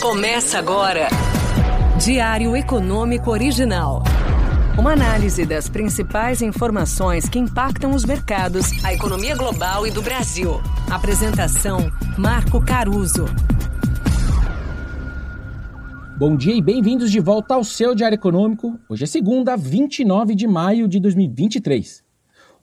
Começa 0.00 0.60
agora. 0.60 1.08
Diário 1.98 2.56
Econômico 2.56 3.32
Original. 3.32 4.04
Uma 4.78 4.92
análise 4.92 5.44
das 5.44 5.68
principais 5.68 6.40
informações 6.40 7.28
que 7.28 7.36
impactam 7.36 7.90
os 7.90 8.04
mercados, 8.04 8.84
a 8.84 8.94
economia 8.94 9.34
global 9.34 9.84
e 9.88 9.90
do 9.90 10.00
Brasil. 10.00 10.62
Apresentação: 10.88 11.90
Marco 12.16 12.64
Caruso. 12.64 13.24
Bom 16.16 16.36
dia 16.36 16.54
e 16.54 16.62
bem-vindos 16.62 17.10
de 17.10 17.18
volta 17.18 17.54
ao 17.54 17.64
seu 17.64 17.92
Diário 17.92 18.14
Econômico. 18.14 18.78
Hoje 18.88 19.02
é 19.02 19.06
segunda, 19.06 19.56
29 19.56 20.36
de 20.36 20.46
maio 20.46 20.86
de 20.86 21.00
2023. 21.00 22.07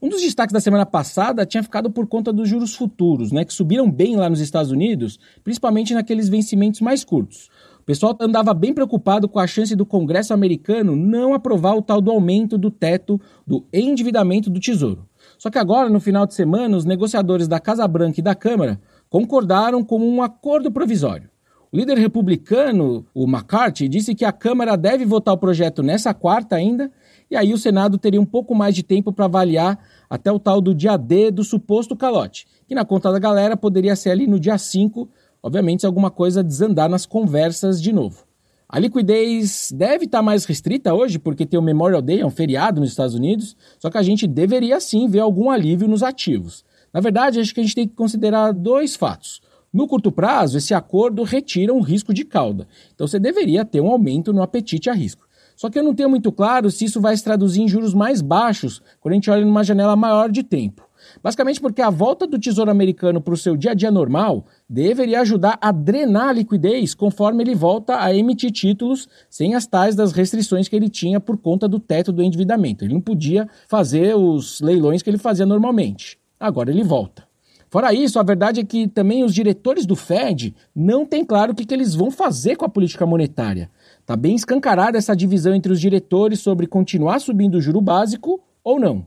Um 0.06 0.10
dos 0.10 0.22
destaques 0.22 0.54
da 0.54 0.60
semana 0.60 0.86
passada 0.86 1.48
tinha 1.48 1.64
ficado 1.64 1.90
por 1.90 2.06
conta 2.06 2.32
dos 2.32 2.48
juros 2.48 2.76
futuros, 2.76 3.32
né, 3.32 3.44
que 3.44 3.52
subiram 3.52 3.90
bem 3.90 4.16
lá 4.16 4.30
nos 4.30 4.40
Estados 4.40 4.70
Unidos, 4.70 5.20
principalmente 5.44 5.96
naqueles 5.96 6.30
vencimentos 6.30 6.80
mais 6.80 7.04
curtos. 7.04 7.50
O 7.80 7.84
pessoal 7.84 8.16
andava 8.22 8.54
bem 8.54 8.72
preocupado 8.72 9.28
com 9.28 9.40
a 9.40 9.48
chance 9.48 9.76
do 9.76 9.84
Congresso 9.84 10.32
americano 10.32 10.96
não 10.96 11.34
aprovar 11.34 11.76
o 11.76 11.82
tal 11.82 12.00
do 12.02 12.12
aumento 12.12 12.56
do 12.56 12.70
teto 12.70 13.20
do 13.48 13.66
endividamento 13.74 14.48
do 14.48 14.60
Tesouro. 14.60 15.10
Só 15.40 15.50
que 15.50 15.58
agora, 15.58 15.90
no 15.90 16.00
final 16.00 16.28
de 16.28 16.36
semana, 16.36 16.78
os 16.78 16.86
negociadores 16.86 17.48
da 17.48 17.60
Casa 17.60 17.88
Branca 17.88 18.20
e 18.20 18.24
da 18.24 18.36
Câmara 18.36 18.80
concordaram 19.10 19.84
com 19.84 19.98
um 19.98 20.22
acordo 20.22 20.72
provisório. 20.72 21.32
O 21.76 21.78
líder 21.78 21.98
republicano, 21.98 23.06
o 23.14 23.26
McCarthy, 23.26 23.90
disse 23.90 24.16
que 24.16 24.24
a 24.24 24.32
Câmara 24.32 24.78
deve 24.78 25.04
votar 25.04 25.34
o 25.34 25.38
projeto 25.38 25.84
nessa 25.84 26.14
quarta 26.14 26.56
ainda 26.56 26.90
e 27.30 27.36
aí 27.36 27.54
o 27.54 27.58
Senado 27.58 27.98
teria 27.98 28.22
um 28.22 28.26
pouco 28.26 28.56
mais 28.56 28.74
de 28.74 28.82
tempo 28.82 29.12
para 29.12 29.26
avaliar 29.26 29.78
até 30.10 30.32
o 30.32 30.40
tal 30.40 30.62
do 30.62 30.74
dia 30.74 30.96
D 30.96 31.32
do 31.32 31.44
suposto 31.44 31.94
calote, 31.94 32.48
que 32.66 32.74
na 32.74 32.86
conta 32.86 33.12
da 33.12 33.20
galera 33.20 33.58
poderia 33.58 33.94
ser 33.94 34.12
ali 34.12 34.26
no 34.26 34.40
dia 34.40 34.58
5, 34.58 35.10
obviamente 35.44 35.82
se 35.82 35.86
alguma 35.86 36.10
coisa 36.10 36.42
desandar 36.42 36.88
nas 36.88 37.06
conversas 37.06 37.82
de 37.82 37.92
novo. 37.92 38.24
A 38.70 38.80
liquidez 38.80 39.70
deve 39.76 40.06
estar 40.06 40.20
tá 40.20 40.24
mais 40.24 40.46
restrita 40.46 40.94
hoje, 40.94 41.20
porque 41.20 41.46
tem 41.46 41.60
o 41.60 41.62
Memorial 41.62 42.02
Day, 42.02 42.22
é 42.22 42.26
um 42.26 42.30
feriado 42.30 42.80
nos 42.80 42.92
Estados 42.92 43.16
Unidos, 43.16 43.54
só 43.80 43.90
que 43.90 43.98
a 43.98 44.02
gente 44.02 44.26
deveria 44.26 44.80
sim 44.80 45.10
ver 45.10 45.20
algum 45.20 45.50
alívio 45.50 45.90
nos 45.90 46.04
ativos. 46.04 46.64
Na 46.94 47.02
verdade, 47.02 47.42
acho 47.42 47.54
que 47.54 47.60
a 47.60 47.64
gente 47.64 47.76
tem 47.76 47.86
que 47.86 47.96
considerar 47.96 48.54
dois 48.54 48.96
fatos. 48.96 49.42
No 49.76 49.90
curto 49.90 50.10
prazo, 50.10 50.58
esse 50.58 50.74
acordo 50.74 51.22
retira 51.24 51.74
um 51.74 51.82
risco 51.82 52.14
de 52.14 52.24
cauda, 52.24 52.66
então 52.94 53.06
você 53.06 53.20
deveria 53.20 53.66
ter 53.66 53.82
um 53.82 53.88
aumento 53.88 54.32
no 54.32 54.42
apetite 54.42 54.90
a 54.90 54.94
risco. 54.94 55.28
Só 55.54 55.70
que 55.70 55.78
eu 55.78 55.84
não 55.84 55.94
tenho 55.94 56.10
muito 56.10 56.32
claro 56.32 56.72
se 56.72 56.86
isso 56.86 57.02
vai 57.02 57.18
se 57.18 57.26
traduzir 57.26 57.62
em 57.62 57.68
juros 57.68 57.94
mais 57.94 58.22
baixos 58.22 58.82
quando 59.02 59.12
a 59.12 59.16
gente 59.16 59.30
olha 59.30 59.44
numa 59.44 59.66
janela 59.66 59.94
maior 59.94 60.32
de 60.32 60.44
tempo. 60.44 60.88
Basicamente 61.22 61.60
porque 61.60 61.82
a 61.82 61.90
volta 61.90 62.26
do 62.26 62.40
Tesouro 62.40 62.72
Americano 62.72 63.20
para 63.20 63.34
o 63.34 63.38
seu 63.38 63.58
dia 63.58 63.72
a 63.72 63.74
dia 63.74 63.92
normal 63.92 64.46
deveria 64.70 65.20
ajudar 65.20 65.58
a 65.60 65.74
drenar 65.74 66.30
a 66.30 66.34
liquidez 66.34 66.96
conforme 66.96 67.44
ele 67.44 67.54
volta 67.54 68.02
a 68.02 68.16
emitir 68.16 68.52
títulos 68.52 69.10
sem 69.30 69.56
as 69.56 69.68
tais 69.68 69.94
das 69.94 70.14
restrições 70.14 70.70
que 70.70 70.76
ele 70.78 70.88
tinha 70.88 71.20
por 71.20 71.36
conta 71.36 71.68
do 71.68 71.82
teto 71.82 72.14
do 72.14 72.24
endividamento. 72.24 72.86
Ele 72.86 72.94
não 72.94 73.02
podia 73.02 73.46
fazer 73.68 74.16
os 74.16 74.62
leilões 74.62 75.02
que 75.02 75.10
ele 75.10 75.18
fazia 75.18 75.46
normalmente. 75.46 76.18
Agora 76.40 76.72
ele 76.72 76.82
volta. 76.82 77.25
Fora 77.76 77.94
isso, 77.94 78.18
a 78.18 78.24
verdade 78.24 78.62
é 78.62 78.64
que 78.64 78.88
também 78.88 79.26
os 79.26 79.34
diretores 79.34 79.86
do 79.86 79.98
Fed 79.98 80.56
não 80.74 81.06
têm 81.06 81.26
claro 81.26 81.52
o 81.52 81.54
que, 81.54 81.66
que 81.66 81.74
eles 81.74 81.94
vão 81.94 82.10
fazer 82.10 82.56
com 82.56 82.64
a 82.64 82.70
política 82.70 83.06
monetária. 83.06 83.70
Está 84.00 84.16
bem 84.16 84.34
escancarada 84.34 84.98
essa 84.98 85.14
divisão 85.14 85.54
entre 85.54 85.74
os 85.74 85.82
diretores 85.82 86.40
sobre 86.40 86.68
continuar 86.68 87.20
subindo 87.20 87.56
o 87.56 87.62
juro 87.62 87.82
básico 87.82 88.42
ou 88.64 88.80
não. 88.80 89.06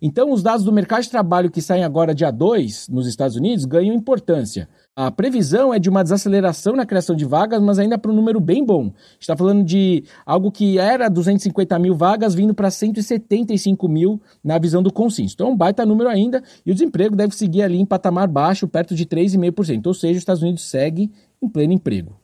Então, 0.00 0.30
os 0.32 0.42
dados 0.42 0.64
do 0.64 0.72
mercado 0.72 1.02
de 1.02 1.10
trabalho 1.10 1.50
que 1.50 1.60
saem 1.60 1.82
agora 1.82 2.14
dia 2.14 2.30
2 2.30 2.88
nos 2.88 3.06
Estados 3.06 3.36
Unidos 3.36 3.64
ganham 3.64 3.94
importância. 3.94 4.68
A 4.94 5.10
previsão 5.10 5.74
é 5.74 5.78
de 5.78 5.88
uma 5.88 6.02
desaceleração 6.02 6.76
na 6.76 6.86
criação 6.86 7.16
de 7.16 7.24
vagas, 7.24 7.60
mas 7.60 7.78
ainda 7.78 7.98
para 7.98 8.10
um 8.10 8.14
número 8.14 8.38
bem 8.38 8.64
bom. 8.64 8.92
Está 9.18 9.36
falando 9.36 9.64
de 9.64 10.04
algo 10.24 10.52
que 10.52 10.78
era 10.78 11.08
250 11.08 11.78
mil 11.78 11.96
vagas 11.96 12.34
vindo 12.34 12.54
para 12.54 12.70
175 12.70 13.88
mil 13.88 14.20
na 14.42 14.56
visão 14.58 14.82
do 14.82 14.92
consenso. 14.92 15.34
Então, 15.34 15.48
é 15.48 15.50
um 15.50 15.56
baita 15.56 15.84
número 15.84 16.08
ainda 16.08 16.42
e 16.64 16.70
o 16.70 16.74
desemprego 16.74 17.16
deve 17.16 17.34
seguir 17.34 17.62
ali 17.62 17.80
em 17.80 17.86
patamar 17.86 18.28
baixo, 18.28 18.68
perto 18.68 18.94
de 18.94 19.04
3,5%. 19.04 19.86
Ou 19.86 19.94
seja, 19.94 20.12
os 20.12 20.18
Estados 20.18 20.42
Unidos 20.42 20.62
segue 20.62 21.10
em 21.42 21.48
pleno 21.48 21.72
emprego. 21.72 22.16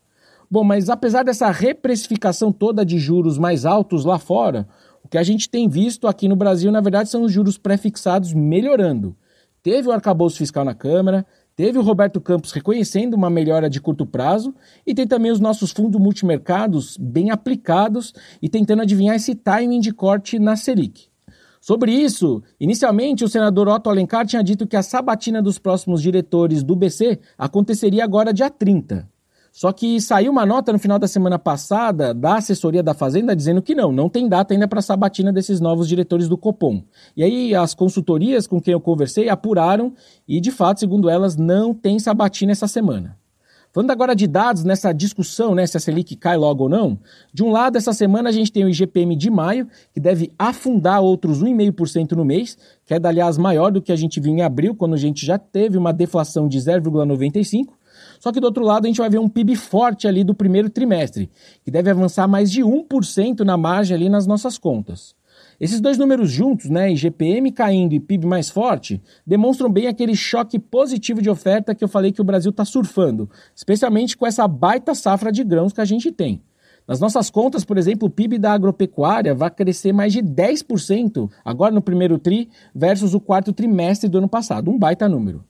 Bom, 0.51 0.63
mas 0.63 0.89
apesar 0.89 1.25
dessa 1.25 1.51
reprecificação 1.51 2.53
toda 2.53 2.84
de 2.84 2.99
juros 2.99 3.39
mais 3.39 3.65
altos 3.65 4.05
lá 4.05 4.19
fora, 4.19 4.69
que 5.15 5.19
a 5.19 5.23
gente 5.23 5.49
tem 5.49 5.69
visto 5.69 6.09
aqui 6.09 6.27
no 6.27 6.35
Brasil, 6.35 6.73
na 6.73 6.81
verdade, 6.81 7.09
são 7.09 7.23
os 7.23 7.31
juros 7.31 7.57
pré-fixados 7.57 8.35
melhorando. 8.35 9.17
Teve 9.63 9.87
o 9.87 9.93
arcabouço 9.93 10.39
fiscal 10.39 10.65
na 10.65 10.75
Câmara, 10.75 11.25
teve 11.55 11.79
o 11.79 11.83
Roberto 11.83 12.21
Campos 12.21 12.51
reconhecendo 12.51 13.15
uma 13.15 13.31
melhora 13.31 13.71
de 13.71 13.81
curto 13.81 14.05
prazo 14.05 14.53
e 14.85 14.93
tem 14.93 15.07
também 15.07 15.31
os 15.31 15.39
nossos 15.39 15.71
fundos 15.71 16.01
multimercados 16.01 16.97
bem 16.97 17.31
aplicados 17.31 18.13
e 18.43 18.49
tentando 18.49 18.83
adivinhar 18.83 19.15
esse 19.15 19.37
timing 19.37 19.79
de 19.79 19.93
corte 19.93 20.37
na 20.41 20.57
Selic. 20.57 21.05
Sobre 21.61 21.93
isso, 21.93 22.43
inicialmente 22.59 23.23
o 23.23 23.29
senador 23.29 23.69
Otto 23.69 23.89
Alencar 23.89 24.27
tinha 24.27 24.43
dito 24.43 24.67
que 24.67 24.75
a 24.75 24.83
sabatina 24.83 25.41
dos 25.41 25.61
próximos 25.61 26.03
diretores 26.03 26.65
do 26.65 26.75
BC 26.75 27.21
aconteceria 27.39 28.03
agora 28.03 28.35
dia 28.35 28.51
30. 28.51 29.09
Só 29.54 29.70
que 29.70 30.00
saiu 30.00 30.32
uma 30.32 30.44
nota 30.44 30.72
no 30.72 30.81
final 30.81 30.98
da 30.98 31.06
semana 31.06 31.38
passada 31.38 32.12
da 32.12 32.38
assessoria 32.38 32.82
da 32.82 32.92
Fazenda 32.92 33.37
dizendo 33.37 33.62
que 33.62 33.72
não, 33.72 33.92
não 33.92 34.09
tem 34.09 34.28
data 34.28 34.53
ainda 34.53 34.66
para 34.66 34.81
a 34.81 34.82
sabatina 34.82 35.32
desses 35.32 35.60
novos 35.60 35.87
diretores 35.87 36.28
do 36.28 36.37
Copom. 36.37 36.82
E 37.16 37.22
aí 37.22 37.54
as 37.54 37.72
consultorias 37.72 38.48
com 38.48 38.60
quem 38.60 38.72
eu 38.72 38.81
conversei 38.81 39.28
apuraram 39.28 39.94
e, 40.26 40.41
de 40.41 40.50
fato, 40.50 40.81
segundo 40.81 41.09
elas, 41.09 41.37
não 41.37 41.72
tem 41.72 42.00
sabatina 42.00 42.50
essa 42.50 42.66
semana. 42.66 43.16
Falando 43.72 43.92
agora 43.92 44.16
de 44.16 44.26
dados 44.26 44.65
nessa 44.65 44.92
discussão, 44.92 45.54
né, 45.54 45.65
se 45.69 45.76
a 45.76 45.81
Selic 45.81 46.16
cai 46.16 46.36
logo 46.36 46.65
ou 46.65 46.69
não, 46.69 46.98
de 47.32 47.44
um 47.44 47.50
lado, 47.53 47.78
essa 47.78 47.92
semana 47.92 48.31
a 48.31 48.32
gente 48.32 48.50
tem 48.50 48.65
o 48.65 48.69
IGPM 48.69 49.15
de 49.15 49.31
maio, 49.31 49.69
que 49.92 50.00
deve 50.00 50.32
afundar 50.36 51.00
outros 51.00 51.44
1,5% 51.44 52.12
no 52.12 52.25
mês, 52.25 52.59
queda, 52.84 53.09
aliás, 53.09 53.38
maior 53.38 53.71
do 53.71 53.81
que 53.81 53.92
a 53.92 53.97
gente 53.97 54.19
viu 54.19 54.32
em 54.32 54.42
abril, 54.42 54.75
quando 54.75 54.94
a 54.94 54.98
gente 54.98 55.25
já 55.25 55.38
teve 55.38 55.78
uma 55.78 55.92
deflação 55.92 56.48
de 56.48 56.59
0,95%. 56.59 57.69
Só 58.20 58.32
que 58.32 58.41
do 58.41 58.44
outro 58.44 58.65
lado 58.65 58.84
a 58.84 58.88
gente 58.88 58.98
vai 58.98 59.10
ver 59.10 59.19
um 59.19 59.28
PIB 59.28 59.56
forte 59.56 60.06
ali 60.09 60.25
do 60.25 60.34
primeiro 60.34 60.70
trimestre, 60.70 61.31
que 61.65 61.70
deve 61.70 61.91
avançar 61.91 62.26
mais 62.26 62.50
de 62.50 62.62
1% 62.62 63.41
na 63.41 63.56
margem 63.56 63.97
ali 63.97 64.09
nas 64.09 64.26
nossas 64.26 64.59
contas. 64.59 65.15
Esses 65.60 65.81
dois 65.81 65.97
números 65.97 66.31
juntos, 66.31 66.69
né, 66.69 66.92
IGPM 66.92 67.53
caindo 67.53 67.94
e 67.94 68.00
PIB 68.00 68.26
mais 68.26 68.50
forte, 68.50 69.00
demonstram 69.26 69.70
bem 69.70 69.87
aquele 69.87 70.16
choque 70.16 70.59
positivo 70.59 71.22
de 71.22 71.31
oferta 71.31 71.75
que 71.75 71.84
eu 71.84 71.88
falei 71.88 72.12
que 72.12 72.20
o 72.20 72.25
Brasil 72.25 72.50
está 72.50 72.65
surfando, 72.65 73.31
especialmente 73.54 74.16
com 74.16 74.26
essa 74.26 74.47
baita 74.48 74.94
safra 74.94 75.31
de 75.31 75.44
grãos 75.44 75.72
que 75.72 75.81
a 75.81 75.84
gente 75.84 76.10
tem. 76.10 76.42
Nas 76.86 77.00
nossas 77.00 77.31
contas, 77.31 77.65
por 77.65 77.78
exemplo, 77.78 78.09
o 78.09 78.10
PIB 78.10 78.38
da 78.38 78.53
agropecuária 78.53 79.34
vai 79.34 79.50
crescer 79.50 79.92
mais 79.92 80.12
de 80.12 80.22
10% 80.22 81.31
agora 81.42 81.72
no 81.72 81.81
primeiro 81.81 82.19
TRI 82.19 82.50
versus 82.75 83.15
o 83.15 83.21
quarto 83.21 83.53
trimestre 83.53 84.09
do 84.09 84.19
ano 84.19 84.28
passado, 84.28 84.71
um 84.71 84.78
baita 84.78 85.09
número. 85.09 85.44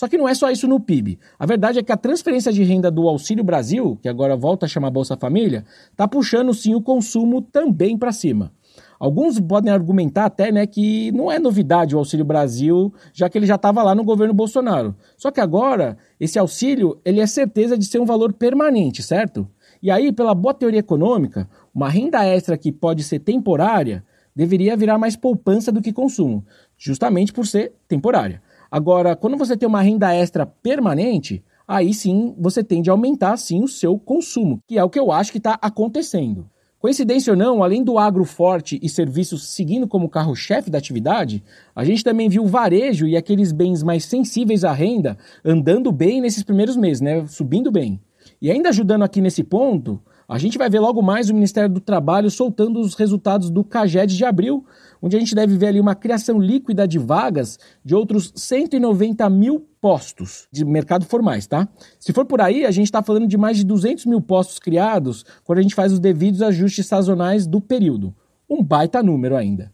Só 0.00 0.08
que 0.08 0.16
não 0.16 0.26
é 0.26 0.32
só 0.32 0.50
isso 0.50 0.66
no 0.66 0.80
PIB. 0.80 1.18
A 1.38 1.44
verdade 1.44 1.78
é 1.78 1.82
que 1.82 1.92
a 1.92 1.96
transferência 1.96 2.50
de 2.50 2.62
renda 2.62 2.90
do 2.90 3.06
Auxílio 3.06 3.44
Brasil, 3.44 3.98
que 4.00 4.08
agora 4.08 4.34
volta 4.34 4.64
a 4.64 4.68
chamar 4.68 4.88
Bolsa 4.88 5.14
Família, 5.14 5.62
está 5.90 6.08
puxando 6.08 6.54
sim 6.54 6.74
o 6.74 6.80
consumo 6.80 7.42
também 7.42 7.98
para 7.98 8.10
cima. 8.10 8.50
Alguns 8.98 9.38
podem 9.38 9.70
argumentar 9.70 10.24
até 10.24 10.50
né, 10.50 10.66
que 10.66 11.12
não 11.12 11.30
é 11.30 11.38
novidade 11.38 11.94
o 11.94 11.98
Auxílio 11.98 12.24
Brasil, 12.24 12.90
já 13.12 13.28
que 13.28 13.36
ele 13.36 13.44
já 13.44 13.56
estava 13.56 13.82
lá 13.82 13.94
no 13.94 14.02
governo 14.02 14.32
Bolsonaro. 14.32 14.96
Só 15.18 15.30
que 15.30 15.38
agora, 15.38 15.98
esse 16.18 16.38
auxílio 16.38 16.98
ele 17.04 17.20
é 17.20 17.26
certeza 17.26 17.76
de 17.76 17.84
ser 17.84 18.00
um 18.00 18.06
valor 18.06 18.32
permanente, 18.32 19.02
certo? 19.02 19.46
E 19.82 19.90
aí, 19.90 20.12
pela 20.12 20.34
boa 20.34 20.54
teoria 20.54 20.80
econômica, 20.80 21.46
uma 21.74 21.90
renda 21.90 22.24
extra 22.24 22.56
que 22.56 22.72
pode 22.72 23.02
ser 23.02 23.18
temporária 23.18 24.02
deveria 24.34 24.78
virar 24.78 24.96
mais 24.96 25.14
poupança 25.14 25.70
do 25.70 25.82
que 25.82 25.92
consumo, 25.92 26.42
justamente 26.78 27.34
por 27.34 27.46
ser 27.46 27.74
temporária. 27.86 28.40
Agora, 28.70 29.16
quando 29.16 29.36
você 29.36 29.56
tem 29.56 29.68
uma 29.68 29.82
renda 29.82 30.14
extra 30.14 30.46
permanente, 30.46 31.42
aí 31.66 31.92
sim 31.92 32.34
você 32.38 32.62
tende 32.62 32.88
a 32.88 32.92
aumentar 32.92 33.36
sim 33.36 33.62
o 33.62 33.68
seu 33.68 33.98
consumo, 33.98 34.60
que 34.66 34.78
é 34.78 34.84
o 34.84 34.90
que 34.90 34.98
eu 34.98 35.10
acho 35.10 35.32
que 35.32 35.38
está 35.38 35.58
acontecendo. 35.60 36.46
Coincidência 36.78 37.32
ou 37.32 37.36
não, 37.36 37.62
além 37.62 37.84
do 37.84 37.98
agro 37.98 38.24
forte 38.24 38.78
e 38.82 38.88
serviços 38.88 39.48
seguindo 39.48 39.86
como 39.86 40.08
carro-chefe 40.08 40.70
da 40.70 40.78
atividade, 40.78 41.44
a 41.76 41.84
gente 41.84 42.02
também 42.02 42.26
viu 42.28 42.42
o 42.42 42.48
varejo 42.48 43.06
e 43.06 43.16
aqueles 43.16 43.52
bens 43.52 43.82
mais 43.82 44.06
sensíveis 44.06 44.64
à 44.64 44.72
renda 44.72 45.18
andando 45.44 45.92
bem 45.92 46.22
nesses 46.22 46.42
primeiros 46.42 46.76
meses, 46.76 47.02
né? 47.02 47.26
Subindo 47.26 47.70
bem. 47.70 48.00
E 48.40 48.50
ainda 48.50 48.70
ajudando 48.70 49.02
aqui 49.02 49.20
nesse 49.20 49.44
ponto, 49.44 50.00
a 50.30 50.38
gente 50.38 50.56
vai 50.56 50.70
ver 50.70 50.78
logo 50.78 51.02
mais 51.02 51.28
o 51.28 51.34
Ministério 51.34 51.68
do 51.68 51.80
Trabalho 51.80 52.30
soltando 52.30 52.78
os 52.78 52.94
resultados 52.94 53.50
do 53.50 53.64
CAGED 53.64 54.16
de 54.16 54.24
abril, 54.24 54.64
onde 55.02 55.16
a 55.16 55.18
gente 55.18 55.34
deve 55.34 55.56
ver 55.58 55.66
ali 55.66 55.80
uma 55.80 55.96
criação 55.96 56.38
líquida 56.38 56.86
de 56.86 57.00
vagas 57.00 57.58
de 57.84 57.96
outros 57.96 58.32
190 58.36 59.28
mil 59.28 59.66
postos 59.80 60.46
de 60.52 60.64
mercado 60.64 61.04
formais, 61.04 61.48
tá? 61.48 61.68
Se 61.98 62.12
for 62.12 62.24
por 62.24 62.40
aí, 62.40 62.64
a 62.64 62.70
gente 62.70 62.84
está 62.84 63.02
falando 63.02 63.26
de 63.26 63.36
mais 63.36 63.56
de 63.56 63.64
200 63.64 64.06
mil 64.06 64.20
postos 64.20 64.60
criados 64.60 65.24
quando 65.42 65.58
a 65.58 65.62
gente 65.62 65.74
faz 65.74 65.92
os 65.92 65.98
devidos 65.98 66.42
ajustes 66.42 66.86
sazonais 66.86 67.44
do 67.44 67.60
período. 67.60 68.14
Um 68.48 68.62
baita 68.62 69.02
número 69.02 69.34
ainda. 69.36 69.72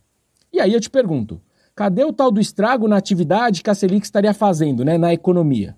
E 0.50 0.58
aí 0.58 0.72
eu 0.72 0.80
te 0.80 0.88
pergunto, 0.88 1.38
cadê 1.74 2.02
o 2.02 2.14
tal 2.14 2.30
do 2.30 2.40
estrago 2.40 2.88
na 2.88 2.96
atividade 2.96 3.62
que 3.62 3.68
a 3.68 3.74
Selic 3.74 4.06
estaria 4.06 4.32
fazendo, 4.32 4.86
né, 4.86 4.96
na 4.96 5.12
economia? 5.12 5.76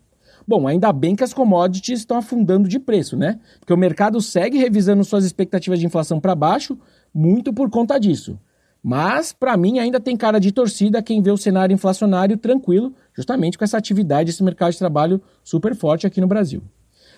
Bom, 0.49 0.67
ainda 0.67 0.91
bem 0.95 1.15
que 1.15 1.23
as 1.23 1.35
commodities 1.35 1.99
estão 1.99 2.17
afundando 2.17 2.67
de 2.67 2.79
preço, 2.79 3.19
né? 3.19 3.39
Porque 3.61 3.75
o 3.75 3.77
mercado 3.77 4.19
segue 4.19 4.56
revisando 4.56 5.05
suas 5.05 5.23
expectativas 5.27 5.79
de 5.79 5.85
inflação 5.85 6.19
para 6.19 6.35
baixo, 6.35 6.79
muito 7.12 7.53
por 7.53 7.69
conta 7.69 8.00
disso. 8.00 8.41
Mas, 8.83 9.31
para 9.31 9.59
mim, 9.59 9.79
ainda 9.79 10.00
tem 10.00 10.17
cara 10.17 10.39
de 10.39 10.50
torcida 10.50 11.03
quem 11.03 11.21
vê 11.21 11.31
o 11.31 11.37
cenário 11.37 11.75
inflacionário 11.75 12.39
tranquilo, 12.39 12.95
justamente 13.15 13.59
com 13.59 13.65
essa 13.65 13.77
atividade, 13.77 14.31
esse 14.31 14.43
mercado 14.43 14.73
de 14.73 14.79
trabalho 14.79 15.21
super 15.45 15.77
forte 15.77 16.06
aqui 16.06 16.19
no 16.19 16.27
Brasil. 16.27 16.62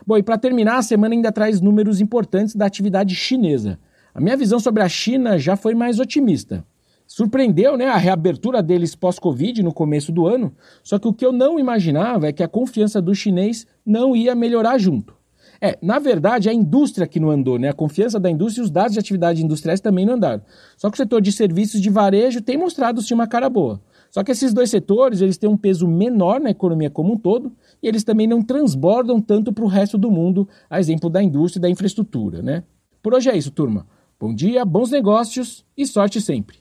Bom, 0.05 0.19
e 0.19 0.25
para 0.25 0.37
terminar, 0.37 0.79
a 0.79 0.83
semana 0.83 1.15
ainda 1.15 1.31
traz 1.31 1.61
números 1.61 2.01
importantes 2.01 2.57
da 2.57 2.67
atividade 2.67 3.15
chinesa. 3.15 3.79
A 4.13 4.21
minha 4.21 4.37
visão 4.37 4.59
sobre 4.59 4.83
a 4.83 4.89
China 4.89 5.39
já 5.39 5.55
foi 5.55 5.73
mais 5.73 6.01
otimista. 6.01 6.65
Surpreendeu 7.13 7.77
né, 7.77 7.87
a 7.87 7.97
reabertura 7.97 8.63
deles 8.63 8.95
pós-Covid 8.95 9.65
no 9.65 9.75
começo 9.75 10.13
do 10.13 10.29
ano, 10.29 10.55
só 10.81 10.97
que 10.97 11.09
o 11.09 11.13
que 11.13 11.27
eu 11.27 11.33
não 11.33 11.59
imaginava 11.59 12.29
é 12.29 12.33
que 12.33 12.41
a 12.41 12.47
confiança 12.47 13.03
do 13.03 13.13
chinês 13.13 13.67
não 13.85 14.15
ia 14.15 14.33
melhorar 14.33 14.79
junto. 14.79 15.13
É, 15.61 15.77
na 15.83 15.99
verdade, 15.99 16.49
a 16.49 16.55
indústria 16.55 17.09
que 17.09 17.19
não 17.19 17.29
andou, 17.29 17.59
né? 17.59 17.69
A 17.69 17.73
confiança 17.73 18.21
da 18.21 18.31
indústria 18.31 18.63
e 18.63 18.65
os 18.65 18.71
dados 18.71 18.93
de 18.93 19.01
atividades 19.01 19.43
industriais 19.43 19.81
também 19.81 20.07
não 20.07 20.15
andaram. 20.15 20.41
Só 20.77 20.89
que 20.89 20.95
o 20.95 20.97
setor 20.99 21.21
de 21.21 21.33
serviços 21.33 21.81
de 21.81 21.91
varejo 21.91 22.41
tem 22.41 22.57
mostrado 22.57 23.03
sim 23.03 23.13
uma 23.13 23.27
cara 23.27 23.51
boa. 23.51 23.83
Só 24.09 24.23
que 24.23 24.31
esses 24.31 24.55
dois 24.55 24.71
setores, 24.71 25.21
eles 25.21 25.37
têm 25.37 25.51
um 25.51 25.57
peso 25.57 25.89
menor 25.89 26.41
na 26.41 26.51
economia 26.51 26.91
como 26.91 27.15
um 27.15 27.19
todo 27.19 27.53
e 27.83 27.89
eles 27.89 28.05
também 28.05 28.29
não 28.29 28.41
transbordam 28.41 29.21
tanto 29.21 29.53
para 29.53 29.65
o 29.65 29.69
resto 29.69 29.99
do 29.99 30.13
mundo, 30.13 30.49
a 30.71 30.79
exemplo 30.79 31.11
da 31.11 31.21
indústria 31.21 31.59
e 31.59 31.63
da 31.63 31.69
infraestrutura, 31.69 32.41
né? 32.41 32.63
Por 33.03 33.15
hoje 33.15 33.29
é 33.29 33.37
isso, 33.37 33.51
turma. 33.51 33.85
Bom 34.19 34.33
dia, 34.33 34.65
bons 34.65 34.93
negócios 34.93 35.67
e 35.77 35.85
sorte 35.85 36.21
sempre. 36.21 36.61